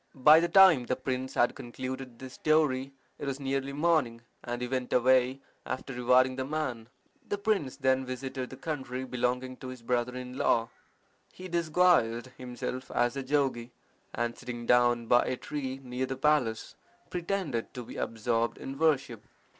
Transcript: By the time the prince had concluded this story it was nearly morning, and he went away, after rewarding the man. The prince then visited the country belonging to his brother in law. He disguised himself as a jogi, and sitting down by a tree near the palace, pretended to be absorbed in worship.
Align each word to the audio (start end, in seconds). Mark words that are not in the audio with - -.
By 0.15 0.39
the 0.39 0.49
time 0.49 0.87
the 0.87 0.95
prince 0.95 1.35
had 1.35 1.53
concluded 1.53 2.17
this 2.17 2.33
story 2.33 2.91
it 3.19 3.27
was 3.27 3.39
nearly 3.39 3.71
morning, 3.71 4.21
and 4.43 4.59
he 4.59 4.67
went 4.67 4.91
away, 4.91 5.41
after 5.63 5.93
rewarding 5.93 6.37
the 6.37 6.43
man. 6.43 6.89
The 7.27 7.37
prince 7.37 7.77
then 7.77 8.03
visited 8.03 8.49
the 8.49 8.57
country 8.57 9.03
belonging 9.03 9.57
to 9.57 9.67
his 9.67 9.83
brother 9.83 10.15
in 10.15 10.35
law. 10.39 10.69
He 11.31 11.47
disguised 11.47 12.29
himself 12.39 12.89
as 12.89 13.15
a 13.15 13.21
jogi, 13.21 13.73
and 14.11 14.35
sitting 14.35 14.65
down 14.65 15.05
by 15.05 15.23
a 15.25 15.37
tree 15.37 15.79
near 15.83 16.07
the 16.07 16.17
palace, 16.17 16.73
pretended 17.11 17.71
to 17.75 17.83
be 17.83 17.97
absorbed 17.97 18.57
in 18.57 18.79
worship. 18.79 19.23